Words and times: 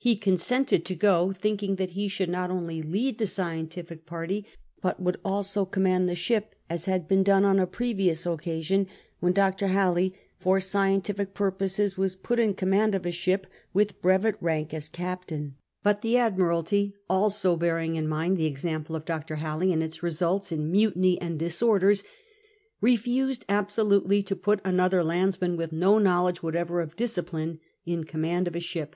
He 0.00 0.14
consented 0.14 0.84
to 0.86 0.94
go, 0.94 1.32
thinking 1.32 1.74
that 1.74 1.90
he 1.90 2.06
should 2.06 2.28
not 2.30 2.52
only 2.52 2.80
lead 2.80 3.18
the 3.18 3.26
scientific 3.26 4.06
party 4.06 4.46
but 4.80 5.02
would 5.02 5.18
also 5.24 5.64
command 5.64 6.08
the 6.08 6.14
ship, 6.14 6.54
as 6.70 6.84
had 6.84 7.08
been 7.08 7.24
done 7.24 7.44
on 7.44 7.58
a 7.58 7.66
previous 7.66 8.24
occasion, 8.24 8.86
when 9.18 9.32
Dr. 9.32 9.66
Halley, 9.66 10.14
for 10.38 10.60
scientific 10.60 11.34
purposes, 11.34 11.98
was 11.98 12.14
put 12.16 12.38
in 12.38 12.54
command 12.54 12.94
of 12.94 13.04
a 13.06 13.10
ship, 13.10 13.48
with 13.74 14.00
brevet 14.00 14.36
rank 14.40 14.72
as 14.72 14.88
captain. 14.88 15.56
But 15.82 16.00
the 16.00 16.16
Admiralty, 16.16 16.94
also 17.10 17.56
bearing 17.56 17.96
in 17.96 18.06
mind 18.06 18.36
the 18.36 18.46
example 18.46 18.94
of 18.94 19.04
Dr. 19.04 19.36
Halley, 19.36 19.72
and 19.72 19.82
its 19.82 20.04
results 20.04 20.52
in 20.52 20.70
mutiny 20.70 21.20
and 21.20 21.40
disorders, 21.40 22.04
refused 22.80 23.44
absolutely 23.48 24.22
to 24.22 24.36
put 24.36 24.60
another 24.64 25.02
landsman, 25.02 25.56
with 25.56 25.72
no 25.72 25.98
knowledge 25.98 26.40
whatever 26.42 26.80
of 26.80 26.94
discipline, 26.96 27.58
in 27.84 28.04
command 28.04 28.46
of 28.46 28.54
a 28.54 28.60
ship. 28.60 28.94